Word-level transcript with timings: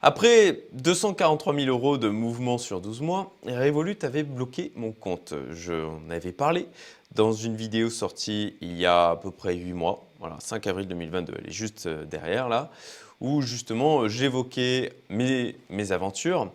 Après 0.00 0.60
243 0.74 1.56
000 1.56 1.66
euros 1.66 1.98
de 1.98 2.08
mouvement 2.08 2.56
sur 2.56 2.80
12 2.80 3.00
mois, 3.00 3.32
Revolut 3.44 3.98
avait 4.02 4.22
bloqué 4.22 4.70
mon 4.76 4.92
compte. 4.92 5.34
Je 5.50 5.86
en 5.86 6.08
avais 6.08 6.30
parlé 6.30 6.68
dans 7.16 7.32
une 7.32 7.56
vidéo 7.56 7.90
sortie 7.90 8.54
il 8.60 8.76
y 8.76 8.86
a 8.86 9.10
à 9.10 9.16
peu 9.16 9.32
près 9.32 9.56
8 9.56 9.72
mois, 9.72 10.04
voilà, 10.20 10.36
5 10.38 10.68
avril 10.68 10.86
2022, 10.86 11.34
elle 11.36 11.48
est 11.48 11.52
juste 11.52 11.86
euh, 11.86 12.04
derrière 12.04 12.48
là, 12.48 12.70
où 13.20 13.42
justement 13.42 14.06
j'évoquais 14.06 14.92
mes, 15.10 15.56
mes 15.68 15.90
aventures 15.90 16.52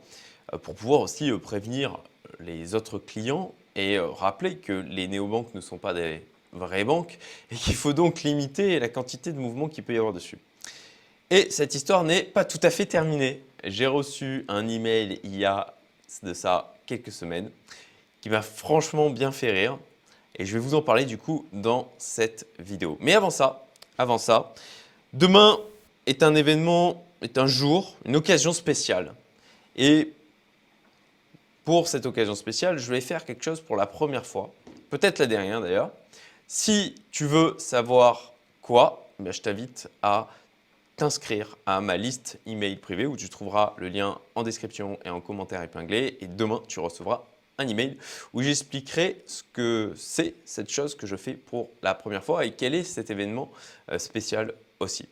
euh, 0.53 0.57
pour 0.57 0.73
pouvoir 0.73 1.01
aussi 1.01 1.29
euh, 1.29 1.37
prévenir 1.37 1.97
les 2.39 2.75
autres 2.75 2.97
clients 2.97 3.53
et 3.75 3.99
rappeler 3.99 4.55
que 4.55 4.71
les 4.71 5.09
néobanques 5.09 5.53
ne 5.53 5.59
sont 5.59 5.79
pas 5.79 5.93
des 5.93 6.21
vraies 6.53 6.85
banques 6.85 7.17
et 7.51 7.55
qu'il 7.55 7.75
faut 7.75 7.91
donc 7.91 8.23
limiter 8.23 8.79
la 8.79 8.87
quantité 8.87 9.33
de 9.33 9.39
mouvements 9.39 9.67
qu'il 9.67 9.83
peut 9.83 9.95
y 9.95 9.97
avoir 9.97 10.13
dessus. 10.13 10.37
Et 11.29 11.49
cette 11.49 11.75
histoire 11.75 12.03
n'est 12.03 12.23
pas 12.23 12.45
tout 12.45 12.59
à 12.63 12.69
fait 12.69 12.85
terminée. 12.85 13.43
J'ai 13.63 13.87
reçu 13.87 14.45
un 14.47 14.67
email 14.67 15.19
il 15.23 15.35
y 15.37 15.45
a 15.45 15.73
de 16.21 16.33
ça 16.33 16.73
quelques 16.85 17.11
semaines 17.11 17.49
qui 18.21 18.29
m'a 18.29 18.41
franchement 18.41 19.09
bien 19.09 19.31
fait 19.31 19.51
rire 19.51 19.77
et 20.37 20.45
je 20.45 20.53
vais 20.53 20.59
vous 20.59 20.75
en 20.75 20.81
parler 20.81 21.05
du 21.05 21.17
coup 21.17 21.45
dans 21.53 21.91
cette 21.97 22.47
vidéo. 22.59 22.97
Mais 22.99 23.13
avant 23.13 23.29
ça, 23.29 23.65
avant 23.97 24.17
ça, 24.17 24.53
demain 25.13 25.59
est 26.05 26.23
un 26.23 26.35
événement, 26.35 27.03
est 27.21 27.37
un 27.37 27.47
jour, 27.47 27.95
une 28.05 28.15
occasion 28.15 28.53
spéciale. 28.53 29.13
Et 29.75 30.13
pour 31.65 31.87
cette 31.87 32.05
occasion 32.05 32.35
spéciale, 32.35 32.77
je 32.77 32.91
vais 32.91 33.01
faire 33.01 33.25
quelque 33.25 33.43
chose 33.43 33.61
pour 33.61 33.75
la 33.75 33.85
première 33.85 34.25
fois, 34.25 34.51
peut-être 34.89 35.19
la 35.19 35.27
dernière 35.27 35.61
d'ailleurs. 35.61 35.91
Si 36.47 36.95
tu 37.11 37.25
veux 37.25 37.55
savoir 37.57 38.33
quoi, 38.61 39.07
eh 39.25 39.31
je 39.31 39.41
t'invite 39.41 39.89
à 40.01 40.27
t'inscrire 40.95 41.57
à 41.65 41.81
ma 41.81 41.97
liste 41.97 42.39
email 42.45 42.75
privée 42.75 43.05
où 43.05 43.17
tu 43.17 43.29
trouveras 43.29 43.73
le 43.77 43.89
lien 43.89 44.19
en 44.35 44.43
description 44.43 44.99
et 45.05 45.09
en 45.09 45.21
commentaire 45.21 45.61
épinglé. 45.61 46.17
Et 46.21 46.27
demain, 46.27 46.61
tu 46.67 46.79
recevras 46.79 47.23
un 47.57 47.67
email 47.67 47.97
où 48.33 48.41
j'expliquerai 48.41 49.23
ce 49.25 49.43
que 49.53 49.93
c'est 49.95 50.35
cette 50.45 50.69
chose 50.69 50.95
que 50.95 51.07
je 51.07 51.15
fais 51.15 51.33
pour 51.33 51.69
la 51.81 51.93
première 51.93 52.23
fois 52.23 52.45
et 52.45 52.51
quel 52.51 52.73
est 52.73 52.83
cet 52.83 53.09
événement 53.09 53.51
euh, 53.91 53.99
spécial 53.99 54.53
aussi. 54.79 55.07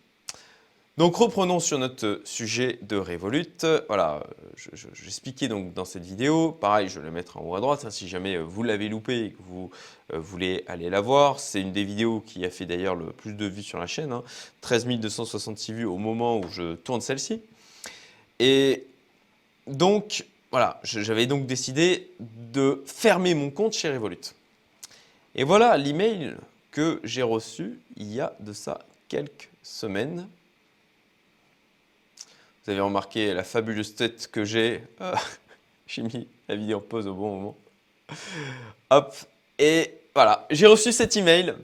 Donc 0.98 1.16
reprenons 1.16 1.62
sur 1.62 1.80
notre 1.80 2.22
sujet 2.26 2.78
de 2.82 2.98
Revolut. 2.98 3.48
Voilà, 3.88 4.24
j'expliquais 4.94 5.48
donc 5.48 5.74
dans 5.74 5.86
cette 5.86 6.04
vidéo, 6.04 6.52
pareil, 6.52 6.90
je 6.90 7.00
vais 7.00 7.06
le 7.06 7.12
mettre 7.12 7.38
en 7.38 7.46
haut 7.46 7.56
à 7.56 7.62
droite, 7.62 7.86
hein, 7.86 7.90
si 7.90 8.10
jamais 8.10 8.38
vous 8.38 8.62
l'avez 8.62 8.90
loupé 8.90 9.26
et 9.26 9.32
que 9.32 9.42
vous 9.48 9.72
euh, 10.14 10.20
voulez 10.20 10.66
aller 10.68 10.90
la 10.90 11.00
voir. 11.00 11.40
C'est 11.40 11.62
une 11.62 11.72
des 11.72 11.86
vidéos 11.86 12.20
qui 12.20 12.44
a 12.44 12.50
fait 12.50 12.66
d'ailleurs 12.66 12.96
le 12.96 13.14
plus 13.14 13.34
de 13.34 13.46
vues 13.46 13.64
sur 13.64 13.80
la 13.80 13.88
chaîne, 13.88 14.14
13 14.60 14.86
hein. 14.86 14.98
266 14.98 15.74
vues 15.74 15.86
au 15.86 15.98
moment 15.98 16.38
où 16.38 16.50
je 16.50 16.76
tourne 16.76 17.00
celle-ci. 17.00 17.42
Et 18.40 18.86
donc, 19.68 20.26
voilà, 20.52 20.82
j'avais 20.84 21.26
donc 21.26 21.46
décidé 21.46 22.12
de 22.20 22.84
fermer 22.86 23.34
mon 23.34 23.50
compte 23.50 23.72
chez 23.72 23.90
Revolut. 23.90 24.36
Et 25.36 25.46
voilà 25.46 25.78
l'email 25.78 26.36
que 26.72 27.00
j'ai 27.06 27.24
reçu 27.24 27.80
il 27.96 28.14
y 28.14 28.20
a 28.20 28.36
de 28.42 28.52
ça 28.52 28.80
quelques 29.08 29.50
semaines 29.64 30.28
vous 32.64 32.72
avez 32.72 32.80
remarqué 32.80 33.34
la 33.34 33.44
fabuleuse 33.44 33.96
tête 33.96 34.30
que 34.32 34.46
j'ai. 34.46 34.84
Euh, 35.02 35.16
j'ai 35.88 36.04
mis 36.04 36.28
la 36.48 36.56
vidéo 36.56 36.78
en 36.78 36.82
pause 36.82 37.08
au 37.08 37.14
bon 37.14 37.36
moment. 37.36 37.58
Hop. 38.90 39.16
Et 39.58 39.94
voilà, 40.14 40.46
j'ai 40.52 40.68
reçu 40.68 40.92
cet 40.92 41.18
email 41.18 41.56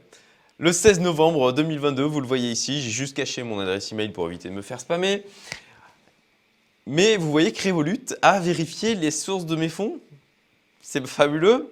le 0.57 0.71
16 0.71 0.99
novembre 0.99 1.51
2022. 1.51 2.03
Vous 2.03 2.21
le 2.21 2.27
voyez 2.27 2.51
ici. 2.51 2.81
J'ai 2.81 2.89
juste 2.89 3.15
caché 3.15 3.43
mon 3.43 3.59
adresse 3.59 3.91
email 3.91 4.09
pour 4.09 4.27
éviter 4.27 4.49
de 4.49 4.53
me 4.53 4.61
faire 4.61 4.79
spammer. 4.79 5.23
Mais 6.87 7.17
vous 7.17 7.29
voyez 7.29 7.51
que 7.51 7.67
Revolut 7.67 8.05
a 8.21 8.39
vérifié 8.39 8.95
les 8.95 9.11
sources 9.11 9.45
de 9.45 9.55
mes 9.55 9.69
fonds. 9.69 9.99
C'est 10.81 11.05
fabuleux. 11.05 11.71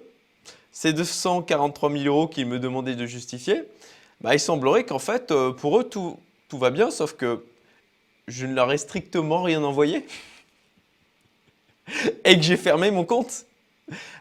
Ces 0.70 0.92
243 0.92 1.90
000 1.90 2.04
euros 2.04 2.28
qu'ils 2.28 2.46
me 2.46 2.58
demandaient 2.58 2.96
de 2.96 3.06
justifier, 3.06 3.62
bah, 4.20 4.34
il 4.34 4.40
semblerait 4.40 4.84
qu'en 4.84 4.98
fait, 4.98 5.30
euh, 5.30 5.50
pour 5.52 5.80
eux, 5.80 5.84
tout, 5.84 6.18
tout 6.50 6.58
va 6.58 6.68
bien, 6.68 6.90
sauf 6.90 7.14
que 7.14 7.42
je 8.28 8.46
ne 8.46 8.54
leur 8.54 8.72
ai 8.72 8.78
strictement 8.78 9.42
rien 9.42 9.62
envoyé 9.62 10.06
et 12.24 12.36
que 12.36 12.42
j'ai 12.42 12.56
fermé 12.56 12.90
mon 12.90 13.04
compte. 13.04 13.44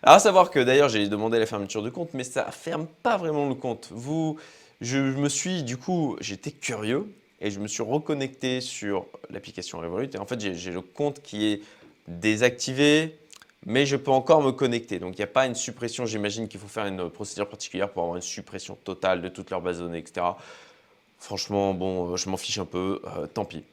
Alors 0.03 0.15
à 0.17 0.19
savoir 0.19 0.51
que 0.51 0.59
d'ailleurs 0.59 0.89
j'ai 0.89 1.07
demandé 1.07 1.39
la 1.39 1.45
fermeture 1.45 1.81
de 1.81 1.89
compte, 1.89 2.13
mais 2.13 2.23
ça 2.23 2.51
ferme 2.51 2.87
pas 3.01 3.17
vraiment 3.17 3.47
le 3.49 3.55
compte. 3.55 3.89
Vous, 3.91 4.37
je 4.81 4.99
me 4.99 5.29
suis 5.29 5.63
du 5.63 5.77
coup, 5.77 6.17
j'étais 6.21 6.51
curieux 6.51 7.11
et 7.41 7.49
je 7.49 7.59
me 7.59 7.67
suis 7.67 7.83
reconnecté 7.83 8.61
sur 8.61 9.07
l'application 9.29 9.79
Revolut 9.79 10.09
et 10.13 10.17
en 10.17 10.25
fait 10.25 10.39
j'ai 10.39 10.71
le 10.71 10.81
compte 10.81 11.21
qui 11.21 11.47
est 11.47 11.61
désactivé, 12.07 13.17
mais 13.65 13.87
je 13.87 13.95
peux 13.95 14.11
encore 14.11 14.43
me 14.43 14.51
connecter. 14.51 14.99
Donc 14.99 15.15
il 15.15 15.17
n'y 15.17 15.23
a 15.23 15.27
pas 15.27 15.47
une 15.47 15.55
suppression. 15.55 16.05
J'imagine 16.05 16.47
qu'il 16.47 16.59
faut 16.59 16.67
faire 16.67 16.85
une 16.85 17.09
procédure 17.09 17.49
particulière 17.49 17.89
pour 17.89 18.03
avoir 18.03 18.15
une 18.17 18.21
suppression 18.21 18.75
totale 18.75 19.23
de 19.23 19.29
toute 19.29 19.49
leur 19.49 19.61
base 19.61 19.79
de 19.79 19.83
données, 19.83 19.97
etc. 19.97 20.27
Franchement, 21.17 21.73
bon, 21.73 22.15
je 22.15 22.29
m'en 22.29 22.37
fiche 22.37 22.59
un 22.59 22.65
peu, 22.65 23.01
euh, 23.17 23.25
tant 23.25 23.45
pis. 23.45 23.63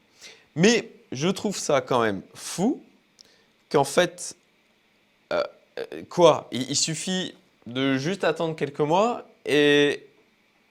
Mais 0.55 0.91
je 1.11 1.27
trouve 1.27 1.57
ça 1.57 1.81
quand 1.81 2.01
même 2.01 2.21
fou 2.33 2.81
qu'en 3.71 3.83
fait, 3.83 4.35
euh, 5.31 5.43
quoi, 6.09 6.47
il, 6.51 6.75
suffit 6.75 7.33
de 7.65 7.97
juste 7.97 8.23
attendre 8.23 8.55
quelques 8.55 8.79
mois 8.79 9.25
et, 9.45 10.05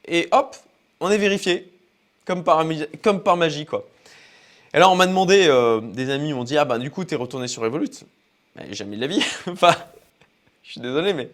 et 0.07 0.29
hop, 0.31 0.57
on 1.01 1.11
est 1.11 1.19
vérifié, 1.19 1.73
comme 2.25 2.45
par, 2.45 2.65
magie 3.37 3.67
quoi. 3.67 3.85
Et 4.75 4.79
là, 4.79 4.89
on 4.89 4.95
m'a 4.95 5.07
demandé, 5.07 5.47
euh, 5.49 5.81
des 5.81 6.11
amis 6.11 6.33
m'ont 6.33 6.45
dit, 6.45 6.57
ah 6.57 6.65
ben 6.65 6.79
du 6.79 6.91
coup, 6.91 7.05
tu 7.05 7.15
es 7.15 7.17
retourné 7.17 7.49
sur 7.49 7.63
Revolut. 7.63 8.05
Mais 8.57 8.73
jamais 8.73 8.97
de 8.97 9.01
la 9.01 9.07
vie. 9.07 9.23
enfin, 9.49 9.75
je 10.63 10.73
suis 10.73 10.81
désolé, 10.81 11.13
mais 11.13 11.31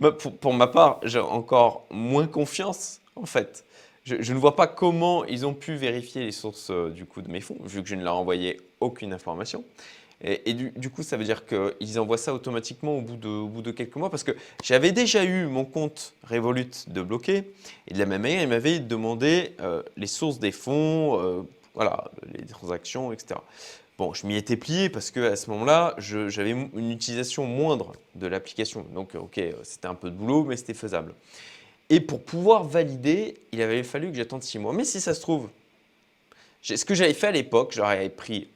pour, 0.12 0.36
pour 0.36 0.54
ma 0.54 0.66
part, 0.66 1.00
j'ai 1.02 1.18
encore 1.18 1.86
moins 1.90 2.26
confiance 2.26 3.00
en 3.16 3.26
fait 3.26 3.64
je, 4.06 4.32
ne 4.32 4.38
vois 4.38 4.54
pas 4.54 4.68
comment 4.68 5.24
ils 5.24 5.44
ont 5.46 5.54
pu 5.54 5.74
vérifier 5.74 6.24
les 6.24 6.32
sources 6.32 6.70
euh, 6.70 6.90
du 6.90 7.06
coup 7.06 7.22
de 7.22 7.30
mes 7.30 7.40
fonds, 7.40 7.58
vu 7.64 7.82
que 7.82 7.88
je 7.88 7.96
ne 7.96 8.04
leur 8.04 8.14
ai 8.14 8.18
envoyé 8.18 8.60
aucune 8.80 9.12
information. 9.12 9.64
Et, 10.22 10.54
du, 10.54 10.88
coup, 10.88 11.02
ça 11.02 11.18
veut 11.18 11.24
dire 11.24 11.44
qu'ils 11.44 12.00
envoient 12.00 12.16
ça 12.16 12.32
automatiquement 12.32 12.96
au 12.96 13.02
bout, 13.02 13.60
de, 13.60 13.70
quelques 13.70 13.96
mois, 13.96 14.08
parce 14.08 14.24
que 14.24 14.32
j'avais 14.64 14.90
déjà 14.90 15.24
eu 15.24 15.46
mon 15.46 15.66
compte 15.66 16.14
Revolut 16.26 16.70
de 16.86 17.02
bloqué, 17.02 17.52
et 17.86 17.92
de 17.92 17.98
la 17.98 18.06
même 18.06 18.22
manière, 18.22 18.42
ils 18.42 18.48
m'avaient 18.48 18.78
demandé 18.78 19.54
euh, 19.60 19.82
les 19.98 20.06
sources 20.06 20.38
des 20.38 20.52
fonds, 20.52 21.20
euh, 21.20 21.42
voilà, 21.74 22.10
les 22.32 22.46
transactions, 22.46 23.12
etc. 23.12 23.40
Bon, 23.98 24.14
je 24.14 24.26
m'y 24.26 24.36
étais 24.36 24.56
plié 24.56 24.88
parce 24.88 25.10
qu'à 25.10 25.36
ce 25.36 25.50
moment-là, 25.50 25.94
j'avais 25.98 26.50
une 26.50 26.90
utilisation 26.90 27.44
moindre 27.44 27.92
de 28.14 28.26
l'application. 28.26 28.86
Donc, 28.94 29.14
ok, 29.14 29.38
c'était 29.64 29.86
un 29.86 29.94
peu 29.94 30.10
de 30.10 30.16
boulot, 30.16 30.44
mais 30.44 30.56
c'était 30.56 30.74
faisable. 30.74 31.14
Et 31.88 32.00
pour 32.00 32.24
pouvoir 32.24 32.64
valider, 32.64 33.36
il 33.52 33.62
avait 33.62 33.82
fallu 33.82 34.10
que 34.10 34.16
j'attende 34.16 34.42
six 34.42 34.58
mois. 34.58 34.72
Mais 34.72 34.84
si 34.84 35.00
ça 35.00 35.14
se 35.14 35.20
trouve, 35.20 35.48
ce 36.62 36.84
que 36.84 36.94
j'avais 36.94 37.14
fait 37.14 37.28
à 37.28 37.32
l'époque, 37.32 37.72
j'aurais 37.74 38.08
pris 38.08 38.48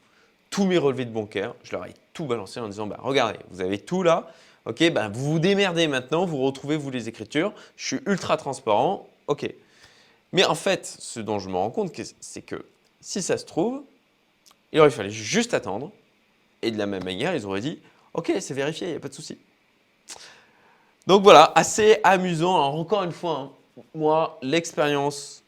tous 0.50 0.64
mes 0.66 0.78
relevés 0.78 1.04
de 1.04 1.12
bancaire, 1.12 1.54
je 1.62 1.72
leur 1.72 1.86
ai 1.86 1.94
tout 2.12 2.26
balancé 2.26 2.58
en 2.58 2.68
disant 2.68 2.86
bah, 2.86 2.98
regardez, 3.00 3.38
vous 3.50 3.60
avez 3.60 3.78
tout 3.78 4.02
là, 4.02 4.32
ok, 4.64 4.90
bah, 4.90 5.08
vous 5.08 5.32
vous 5.32 5.38
démerdez 5.38 5.86
maintenant, 5.86 6.26
vous 6.26 6.38
retrouvez 6.38 6.76
vous 6.76 6.90
les 6.90 7.08
écritures, 7.08 7.52
je 7.76 7.86
suis 7.86 8.00
ultra 8.06 8.36
transparent, 8.36 9.08
ok. 9.28 9.48
Mais 10.32 10.44
en 10.44 10.56
fait, 10.56 10.86
ce 10.98 11.20
dont 11.20 11.38
je 11.38 11.48
me 11.48 11.56
rends 11.56 11.70
compte, 11.70 11.92
c'est 12.20 12.42
que 12.42 12.64
si 13.00 13.22
ça 13.22 13.38
se 13.38 13.44
trouve, 13.44 13.82
il 14.72 14.80
aurait 14.80 14.90
fallu 14.90 15.10
juste 15.10 15.54
attendre, 15.54 15.92
et 16.62 16.70
de 16.70 16.78
la 16.78 16.86
même 16.86 17.04
manière, 17.04 17.34
ils 17.34 17.46
auraient 17.46 17.60
dit 17.60 17.78
ok, 18.14 18.32
c'est 18.40 18.54
vérifié, 18.54 18.88
il 18.88 18.90
n'y 18.90 18.96
a 18.96 19.00
pas 19.00 19.08
de 19.08 19.14
souci. 19.14 19.38
Donc 21.10 21.24
voilà, 21.24 21.50
assez 21.56 21.98
amusant. 22.04 22.54
Alors 22.54 22.76
encore 22.76 23.02
une 23.02 23.10
fois, 23.10 23.50
hein, 23.76 23.82
moi, 23.96 24.38
l'expérience 24.42 25.42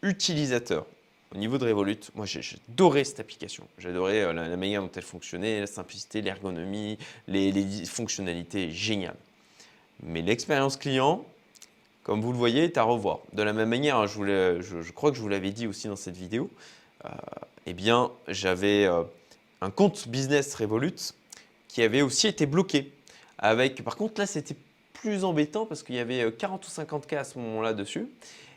utilisateur 0.00 0.86
au 1.34 1.36
niveau 1.36 1.58
de 1.58 1.66
Revolut, 1.66 1.98
moi 2.14 2.24
adoré 2.70 3.04
cette 3.04 3.20
application. 3.20 3.68
J'adorais 3.76 4.22
euh, 4.22 4.32
la, 4.32 4.56
manière 4.56 4.80
dont 4.80 4.90
elle 4.96 5.02
fonctionnait, 5.02 5.60
la 5.60 5.66
simplicité, 5.66 6.22
l'ergonomie, 6.22 6.96
les, 7.26 7.52
fonctionnalités 7.84 8.70
géniales. 8.70 9.18
Mais 10.02 10.22
l'expérience 10.22 10.78
client, 10.78 11.22
comme 12.02 12.22
vous 12.22 12.32
le 12.32 12.38
voyez, 12.38 12.64
est 12.64 12.78
à 12.78 12.82
revoir. 12.84 13.18
De 13.34 13.42
la 13.42 13.52
même 13.52 13.68
manière, 13.68 14.06
je, 14.06 14.58
je, 14.62 14.92
crois 14.92 15.10
que 15.10 15.18
je 15.18 15.20
vous 15.20 15.28
l'avais 15.28 15.50
dit 15.50 15.66
aussi 15.66 15.88
dans 15.88 15.96
cette 15.96 16.16
vidéo, 16.16 16.48
euh, 17.04 17.10
eh 17.66 17.74
bien 17.74 18.10
j'avais 18.26 18.86
euh, 18.86 19.02
un 19.60 19.70
compte 19.70 20.08
business 20.08 20.54
Revolut 20.54 21.12
qui 21.68 21.82
avait 21.82 22.00
aussi 22.00 22.26
été 22.26 22.46
bloqué. 22.46 22.90
Avec, 23.36 23.84
par 23.84 23.94
contre 23.94 24.18
là 24.18 24.26
c'était 24.26 24.56
plus 25.00 25.24
embêtant 25.24 25.66
parce 25.66 25.82
qu'il 25.82 25.94
y 25.94 26.00
avait 26.00 26.30
40 26.32 26.62
euh, 26.62 26.66
ou 26.66 26.70
50 26.70 27.06
cas 27.06 27.20
à 27.20 27.24
ce 27.24 27.38
moment-là 27.38 27.72
dessus 27.72 28.08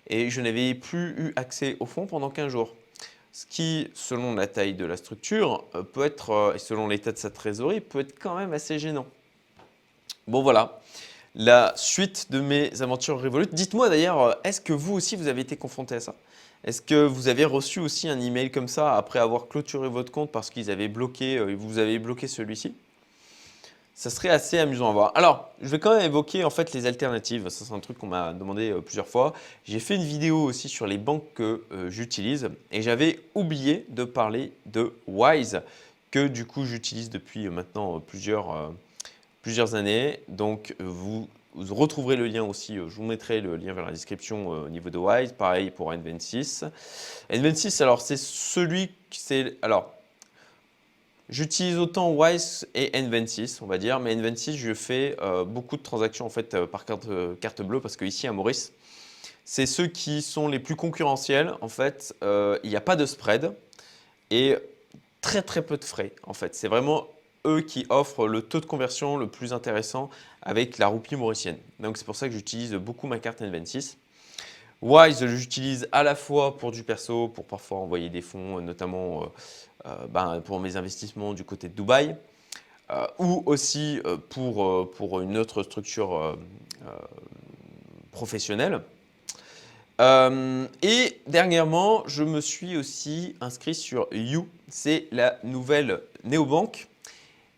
et 0.07 0.29
je 0.29 0.41
n'avais 0.41 0.73
plus 0.73 1.15
eu 1.17 1.33
accès 1.35 1.77
au 1.79 1.85
fonds 1.85 2.07
pendant 2.07 2.29
15 2.29 2.51
jours. 2.51 2.75
Ce 3.33 3.45
qui, 3.45 3.89
selon 3.93 4.35
la 4.35 4.47
taille 4.47 4.73
de 4.73 4.85
la 4.85 4.97
structure, 4.97 5.63
euh, 5.75 5.83
peut 5.83 6.03
être, 6.03 6.31
euh, 6.31 6.53
et 6.53 6.59
selon 6.59 6.87
l'état 6.87 7.11
de 7.11 7.17
sa 7.17 7.29
trésorerie, 7.29 7.79
peut 7.79 7.99
être 8.01 8.19
quand 8.19 8.35
même 8.35 8.51
assez 8.53 8.77
gênant. 8.77 9.05
Bon 10.27 10.43
voilà, 10.43 10.81
la 11.33 11.73
suite 11.75 12.31
de 12.31 12.41
mes 12.41 12.81
aventures 12.81 13.21
Revolut. 13.21 13.47
Dites-moi 13.51 13.89
d'ailleurs, 13.89 14.37
est-ce 14.43 14.59
que 14.59 14.73
vous 14.73 14.93
aussi 14.93 15.15
vous 15.15 15.27
avez 15.27 15.41
été 15.41 15.55
confronté 15.55 15.95
à 15.95 15.99
ça? 15.99 16.15
Est-ce 16.63 16.81
que 16.81 17.05
vous 17.05 17.27
avez 17.27 17.45
reçu 17.45 17.79
aussi 17.79 18.07
un 18.07 18.19
email 18.19 18.51
comme 18.51 18.67
ça 18.67 18.95
après 18.95 19.17
avoir 19.17 19.47
clôturé 19.47 19.89
votre 19.89 20.11
compte 20.11 20.31
parce 20.31 20.51
qu'ils 20.51 20.69
avaient 20.69 20.89
bloqué, 20.89 21.39
vous 21.55 21.79
avez 21.79 21.97
bloqué 21.97 22.27
celui-ci? 22.27 22.75
Ça 24.01 24.09
serait 24.09 24.29
assez 24.29 24.57
amusant 24.57 24.89
à 24.89 24.93
voir. 24.93 25.11
Alors, 25.13 25.51
je 25.61 25.67
vais 25.67 25.77
quand 25.77 25.95
même 25.95 26.03
évoquer 26.03 26.43
en 26.43 26.49
fait 26.49 26.73
les 26.73 26.87
alternatives. 26.87 27.49
Ça, 27.49 27.65
c'est 27.65 27.73
un 27.75 27.79
truc 27.79 27.99
qu'on 27.99 28.07
m'a 28.07 28.33
demandé 28.33 28.71
euh, 28.71 28.81
plusieurs 28.81 29.07
fois. 29.07 29.33
J'ai 29.63 29.79
fait 29.79 29.95
une 29.95 30.03
vidéo 30.03 30.41
aussi 30.41 30.69
sur 30.69 30.87
les 30.87 30.97
banques 30.97 31.31
que 31.35 31.61
euh, 31.71 31.87
j'utilise 31.91 32.49
et 32.71 32.81
j'avais 32.81 33.19
oublié 33.35 33.85
de 33.89 34.03
parler 34.03 34.53
de 34.65 34.91
Wise 35.05 35.61
que 36.09 36.27
du 36.27 36.47
coup 36.47 36.65
j'utilise 36.65 37.11
depuis 37.11 37.47
maintenant 37.49 37.99
plusieurs, 37.99 38.73
plusieurs 39.43 39.75
années. 39.75 40.19
Donc, 40.29 40.75
vous 40.79 41.29
vous 41.53 41.75
retrouverez 41.75 42.15
le 42.15 42.25
lien 42.25 42.43
aussi, 42.43 42.77
je 42.77 42.95
vous 42.95 43.03
mettrai 43.03 43.39
le 43.39 43.55
lien 43.55 43.71
vers 43.73 43.85
la 43.85 43.91
description 43.91 44.47
au 44.47 44.69
niveau 44.69 44.89
de 44.89 44.97
Wise, 44.97 45.31
pareil 45.31 45.69
pour 45.69 45.93
N26. 45.93 46.67
N26, 47.29 47.83
alors 47.83 48.01
c'est 48.01 48.17
celui 48.17 48.89
qui 49.11 49.19
c'est 49.19 49.57
alors 49.61 49.93
J'utilise 51.31 51.77
autant 51.77 52.11
Wise 52.11 52.67
et 52.75 52.89
N26, 52.89 53.59
on 53.61 53.65
va 53.65 53.77
dire, 53.77 54.01
mais 54.01 54.13
N26, 54.13 54.57
je 54.57 54.73
fais 54.73 55.15
euh, 55.21 55.45
beaucoup 55.45 55.77
de 55.77 55.81
transactions 55.81 56.25
en 56.25 56.29
fait 56.29 56.53
euh, 56.53 56.67
par 56.67 56.83
carte, 56.83 57.07
euh, 57.07 57.35
carte, 57.35 57.61
bleue 57.61 57.79
parce 57.79 57.95
que 57.95 58.03
ici 58.03 58.27
à 58.27 58.33
Maurice, 58.33 58.73
c'est 59.45 59.65
ceux 59.65 59.87
qui 59.87 60.21
sont 60.21 60.49
les 60.49 60.59
plus 60.59 60.75
concurrentiels. 60.75 61.53
En 61.61 61.69
fait, 61.69 62.13
il 62.21 62.69
n'y 62.69 62.75
a 62.75 62.81
pas 62.81 62.97
de 62.97 63.05
spread 63.05 63.53
et 64.29 64.57
très 65.21 65.41
très 65.41 65.61
peu 65.61 65.77
de 65.77 65.85
frais. 65.85 66.11
En 66.23 66.33
fait, 66.33 66.53
c'est 66.53 66.67
vraiment 66.67 67.07
eux 67.45 67.61
qui 67.61 67.85
offrent 67.89 68.27
le 68.27 68.41
taux 68.41 68.59
de 68.59 68.65
conversion 68.65 69.15
le 69.15 69.27
plus 69.27 69.53
intéressant 69.53 70.09
avec 70.41 70.77
la 70.79 70.87
roupie 70.87 71.15
mauricienne. 71.15 71.57
Donc 71.79 71.97
c'est 71.97 72.05
pour 72.05 72.17
ça 72.17 72.27
que 72.27 72.35
j'utilise 72.35 72.73
beaucoup 72.73 73.07
ma 73.07 73.19
carte 73.19 73.41
N26. 73.41 73.95
Wise, 74.81 75.23
j'utilise 75.27 75.87
à 75.91 76.01
la 76.01 76.15
fois 76.15 76.57
pour 76.57 76.71
du 76.71 76.83
perso, 76.83 77.27
pour 77.27 77.45
parfois 77.45 77.77
envoyer 77.77 78.09
des 78.09 78.21
fonds, 78.21 78.59
notamment 78.61 79.31
euh, 79.85 80.07
ben, 80.09 80.41
pour 80.41 80.59
mes 80.59 80.75
investissements 80.75 81.33
du 81.35 81.43
côté 81.43 81.67
de 81.67 81.73
Dubaï, 81.73 82.15
euh, 82.89 83.05
ou 83.19 83.43
aussi 83.45 84.01
euh, 84.05 84.17
pour, 84.17 84.91
pour 84.91 85.21
une 85.21 85.37
autre 85.37 85.61
structure 85.61 86.37
professionnelle. 88.11 88.81
et 89.99 91.21
dernièrement, 91.27 92.03
je 92.07 92.23
me 92.23 92.41
suis 92.41 92.75
aussi 92.75 93.35
inscrit 93.39 93.75
sur 93.75 94.07
You. 94.11 94.47
C'est 94.67 95.07
la 95.11 95.37
nouvelle 95.43 96.01
néobanque. 96.23 96.87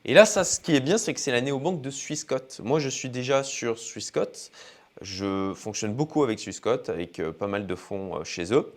Et 0.03 0.13
là, 0.13 0.25
ce 0.25 0.59
qui 0.59 0.75
est 0.75 0.81
bien, 0.81 0.97
c'est 0.97 1.13
que 1.13 1.21
c'est 1.21 1.31
la 1.31 1.39
néobanque 1.39 1.81
de 1.81 1.89
Swissquote. 1.89 2.59
Moi, 2.61 2.79
je 2.79 2.89
suis 2.89 3.09
déjà 3.09 3.43
sur 3.43 3.79
Swissquote. 3.79 4.51
Je 5.01 5.53
fonctionne 5.55 5.93
beaucoup 5.93 6.23
avec 6.23 6.39
Swissquote, 6.39 6.89
avec 6.89 7.21
pas 7.39 7.47
mal 7.47 7.67
de 7.67 7.75
fonds 7.75 8.23
chez 8.23 8.53
eux, 8.53 8.71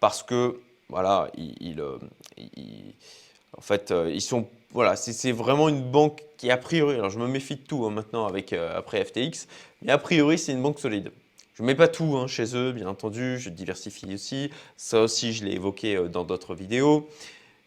parce 0.00 0.22
que 0.22 0.58
voilà, 0.88 1.30
euh, 1.38 1.98
en 3.56 3.60
fait, 3.60 3.90
euh, 3.90 4.10
ils 4.12 4.22
sont, 4.22 4.48
voilà, 4.72 4.96
c'est 4.96 5.32
vraiment 5.32 5.68
une 5.68 5.82
banque 5.82 6.22
qui 6.36 6.50
a 6.50 6.56
priori, 6.56 6.94
alors 6.94 7.10
je 7.10 7.18
me 7.18 7.26
méfie 7.26 7.56
de 7.56 7.60
tout 7.60 7.84
hein, 7.84 7.90
maintenant 7.90 8.26
avec 8.26 8.52
euh, 8.52 8.76
après 8.76 9.04
FTX, 9.04 9.46
mais 9.82 9.92
a 9.92 9.98
priori 9.98 10.38
c'est 10.38 10.52
une 10.52 10.62
banque 10.62 10.78
solide. 10.78 11.10
Je 11.54 11.62
ne 11.62 11.66
mets 11.66 11.74
pas 11.74 11.88
tout 11.88 12.16
hein, 12.16 12.26
chez 12.26 12.56
eux, 12.56 12.72
bien 12.72 12.86
entendu, 12.86 13.38
je 13.38 13.50
diversifie 13.50 14.14
aussi. 14.14 14.50
Ça 14.76 15.00
aussi, 15.00 15.32
je 15.32 15.44
l'ai 15.44 15.54
évoqué 15.54 16.08
dans 16.08 16.22
d'autres 16.22 16.54
vidéos. 16.54 17.08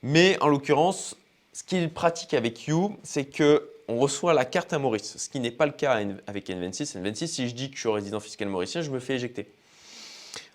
Mais 0.02 0.42
en 0.42 0.48
l'occurrence, 0.48 1.18
ce 1.52 1.64
qu'ils 1.66 1.90
pratiquent 1.92 2.34
avec 2.34 2.68
You, 2.68 2.96
c'est 3.04 3.26
que 3.26 3.70
on 3.92 3.98
reçoit 4.00 4.34
la 4.34 4.46
carte 4.46 4.74
à 4.74 4.80
Maurice, 4.80 5.18
ce 5.18 5.30
qui 5.30 5.40
n'est 5.40 5.52
pas 5.52 5.66
le 5.66 5.74
cas 5.74 6.00
avec 6.28 6.50
N26. 6.50 6.98
N26, 6.98 7.28
si 7.28 7.50
je 7.50 7.54
dis 7.54 7.70
que 7.70 7.76
je 7.76 7.82
suis 7.82 7.90
résident 7.90 8.20
fiscal 8.20 8.48
mauricien, 8.48 8.82
je 8.82 8.90
me 8.90 9.00
fais 9.00 9.16
éjecter. 9.16 9.52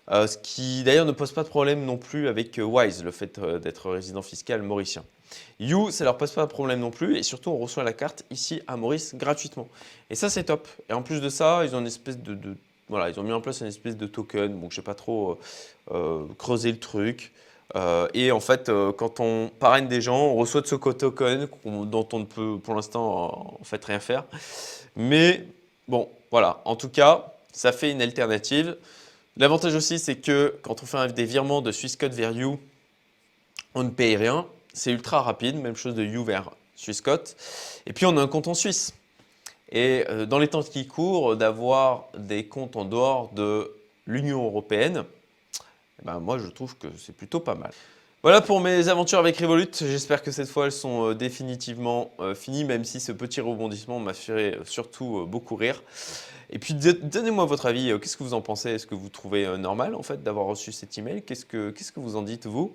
Euh, 0.09 0.25
ce 0.25 0.37
qui 0.37 0.83
d'ailleurs 0.83 1.05
ne 1.05 1.11
pose 1.11 1.33
pas 1.33 1.43
de 1.43 1.49
problème 1.49 1.83
non 1.83 1.97
plus 1.97 2.29
avec 2.29 2.57
euh, 2.57 2.63
Wise, 2.63 3.03
le 3.03 3.11
fait 3.11 3.37
euh, 3.39 3.59
d'être 3.59 3.91
résident 3.91 4.21
fiscal 4.21 4.61
mauricien. 4.61 5.03
You, 5.59 5.91
ça 5.91 6.05
leur 6.05 6.17
pose 6.17 6.31
pas 6.31 6.45
de 6.45 6.49
problème 6.49 6.79
non 6.79 6.91
plus, 6.91 7.17
et 7.17 7.23
surtout 7.23 7.51
on 7.51 7.57
reçoit 7.57 7.83
la 7.83 7.93
carte 7.93 8.23
ici 8.31 8.61
à 8.67 8.77
Maurice 8.77 9.15
gratuitement. 9.15 9.67
Et 10.09 10.15
ça 10.15 10.29
c'est 10.29 10.45
top. 10.45 10.67
Et 10.89 10.93
en 10.93 11.03
plus 11.03 11.19
de 11.21 11.29
ça, 11.29 11.63
ils 11.65 11.75
ont 11.75 11.81
mis 13.23 13.33
en 13.33 13.41
place 13.41 13.59
une 13.59 13.67
espèce 13.67 13.97
de 13.97 14.07
token. 14.07 14.53
Bon, 14.53 14.69
je 14.69 14.77
sais 14.77 14.81
pas 14.81 14.95
trop 14.95 15.37
creuser 16.37 16.71
le 16.71 16.79
truc. 16.79 17.33
Et 18.13 18.31
en 18.31 18.39
fait, 18.39 18.71
quand 18.97 19.19
on 19.19 19.49
parraine 19.59 19.87
des 19.87 20.01
gens, 20.01 20.19
on 20.19 20.35
reçoit 20.35 20.61
de 20.61 20.67
ce 20.67 20.75
token 20.75 21.47
dont 21.65 22.07
on 22.13 22.19
ne 22.19 22.25
peut 22.25 22.57
pour 22.63 22.75
l'instant 22.75 23.57
en 23.59 23.63
fait 23.63 23.83
rien 23.85 23.99
faire. 23.99 24.23
Mais 24.95 25.45
bon, 25.87 26.09
voilà. 26.31 26.61
En 26.65 26.75
tout 26.75 26.89
cas, 26.89 27.33
ça 27.51 27.71
fait 27.71 27.91
une 27.91 28.01
alternative. 28.01 28.77
L'avantage 29.37 29.75
aussi, 29.75 29.99
c'est 29.99 30.15
que 30.15 30.55
quand 30.63 30.81
on 30.81 30.85
fait 30.85 31.13
des 31.13 31.25
virements 31.25 31.61
de 31.61 31.71
Swissquote 31.71 32.13
vers 32.13 32.31
You, 32.31 32.59
on 33.75 33.83
ne 33.83 33.89
paye 33.89 34.17
rien. 34.17 34.47
C'est 34.73 34.91
ultra 34.91 35.21
rapide, 35.21 35.55
même 35.55 35.75
chose 35.75 35.95
de 35.95 36.03
You 36.03 36.23
vers 36.23 36.51
Swissquote. 36.75 37.35
Et 37.85 37.93
puis 37.93 38.05
on 38.05 38.17
a 38.17 38.21
un 38.21 38.27
compte 38.27 38.47
en 38.47 38.53
Suisse. 38.53 38.93
Et 39.71 40.05
euh, 40.09 40.25
dans 40.25 40.39
les 40.39 40.47
temps 40.47 40.63
qui 40.63 40.87
courent, 40.87 41.35
d'avoir 41.35 42.05
des 42.17 42.45
comptes 42.45 42.75
en 42.75 42.85
dehors 42.85 43.31
de 43.33 43.71
l'Union 44.05 44.45
européenne, 44.45 45.03
ben 46.03 46.19
moi 46.19 46.37
je 46.37 46.47
trouve 46.47 46.77
que 46.77 46.87
c'est 46.97 47.15
plutôt 47.15 47.39
pas 47.39 47.55
mal. 47.55 47.71
Voilà 48.23 48.41
pour 48.41 48.59
mes 48.59 48.87
aventures 48.89 49.19
avec 49.19 49.37
Revolut. 49.37 49.69
J'espère 49.79 50.23
que 50.23 50.31
cette 50.31 50.49
fois 50.49 50.65
elles 50.65 50.71
sont 50.71 51.09
euh, 51.09 51.15
définitivement 51.15 52.11
euh, 52.19 52.33
finies, 52.33 52.65
même 52.65 52.83
si 52.83 52.99
ce 52.99 53.11
petit 53.11 53.41
rebondissement 53.41 53.99
m'a 53.99 54.13
fait 54.13 54.57
surtout 54.65 55.25
beaucoup 55.27 55.55
rire. 55.55 55.81
Et 56.49 56.59
puis 56.59 56.73
donnez-moi 56.73 57.45
votre 57.45 57.65
avis, 57.65 57.91
euh, 57.91 57.99
qu'est-ce 57.99 58.15
que 58.15 58.23
vous 58.23 58.33
en 58.33 58.41
pensez? 58.41 58.71
Est-ce 58.71 58.87
que 58.87 58.95
vous 58.95 59.09
trouvez 59.09 59.45
euh, 59.45 59.57
normal 59.57 59.95
en 59.95 60.03
fait 60.03 60.23
d'avoir 60.23 60.45
reçu 60.45 60.71
cet 60.71 60.97
email? 60.97 61.21
Qu'est-ce 61.23 61.45
que 61.45 61.71
qu'est-ce 61.71 61.91
que 61.91 61.99
vous 61.99 62.15
en 62.15 62.21
dites 62.21 62.45
vous? 62.45 62.73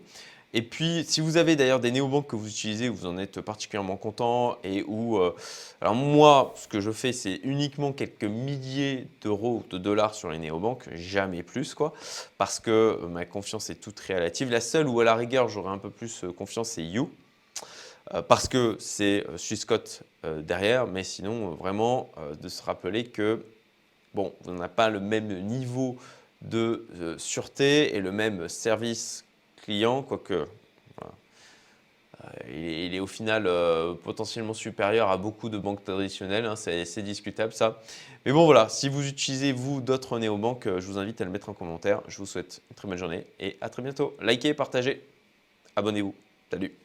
Et 0.53 0.63
puis, 0.63 1.05
si 1.07 1.21
vous 1.21 1.37
avez 1.37 1.57
d'ailleurs 1.57 1.81
des 1.81 1.91
néobanques 1.91 2.29
que 2.29 2.37
vous 2.37 2.49
utilisez, 2.49 2.89
vous 2.89 3.07
en 3.07 3.19
êtes 3.19 3.41
particulièrement 3.41 3.97
content 3.97 4.59
et 4.65 4.85
où, 4.87 5.19
euh, 5.19 5.35
alors 5.81 5.95
moi, 5.95 6.55
ce 6.57 6.69
que 6.69 6.81
je 6.81 6.91
fais, 6.91 7.13
c'est 7.13 7.41
uniquement 7.43 7.93
quelques 7.93 8.25
milliers 8.25 9.07
d'euros, 9.23 9.65
de 9.71 9.79
dollars 9.79 10.15
sur 10.15 10.31
les 10.31 10.39
néobanques, 10.39 10.89
jamais 10.95 11.43
plus, 11.43 11.75
quoi, 11.75 11.93
parce 12.39 12.61
que 12.61 12.99
ma 13.09 13.25
confiance 13.25 13.71
est 13.71 13.77
toute 13.77 14.01
relative. 14.01 14.51
La 14.51 14.61
seule 14.61 14.89
où 14.89 15.01
à 15.01 15.05
la 15.05 15.15
rigueur 15.15 15.49
j'aurais 15.49 15.73
un 15.73 15.79
peu 15.79 15.91
plus 15.91 16.25
confiance, 16.37 16.71
c'est 16.71 16.85
You, 16.85 17.11
parce 18.29 18.49
que 18.49 18.77
c'est 18.79 19.25
Swissquote 19.37 20.03
derrière, 20.25 20.87
mais 20.87 21.05
sinon, 21.05 21.51
vraiment, 21.51 22.11
de 22.41 22.49
se 22.49 22.63
rappeler 22.63 23.05
que 23.05 23.43
Bon, 24.15 24.35
on 24.45 24.53
n'a 24.53 24.69
pas 24.69 24.91
le 24.91 25.01
même 25.01 25.47
niveau 25.47 25.97
de 26.43 26.87
euh, 26.97 27.17
sûreté 27.17 27.97
et 27.97 28.01
le 28.01 28.13
même 28.13 28.49
service 28.49 29.25
client, 29.62 30.03
quoique 30.03 30.35
euh, 30.35 30.47
il, 32.53 32.94
est, 32.94 33.00
au 33.00 33.06
final 33.06 33.46
euh, 33.46 33.94
potentiellement 33.94 34.55
supérieur 34.55 35.10
à 35.10 35.17
beaucoup 35.17 35.48
de 35.48 35.58
banques 35.58 35.84
traditionnelles, 35.84 36.46
hein, 36.46 36.56
c'est 36.56 37.03
discutable 37.03 37.53
ça. 37.53 37.81
Mais 38.27 38.32
bon 38.32 38.44
voilà, 38.44 38.69
si 38.69 38.89
vous 38.89 39.08
utilisez 39.08 39.53
vous 39.53 39.81
d'autres 39.81 40.19
néobanques, 40.19 40.67
je 40.67 40.87
vous 40.87 40.98
invite 40.98 41.20
à 41.20 41.25
le 41.25 41.31
mettre 41.31 41.48
en 41.48 41.55
commentaire. 41.55 42.03
Je 42.06 42.19
vous 42.19 42.27
souhaite 42.27 42.63
une 42.70 42.77
très 42.77 42.87
bonne 42.87 42.98
journée 42.98 43.27
et 43.41 43.56
à 43.60 43.69
très 43.69 43.82
bientôt. 43.82 44.15
Likez, 44.20 44.55
partagez, 44.55 45.03
abonnez-vous. 45.75 46.15
Salut 46.51 46.81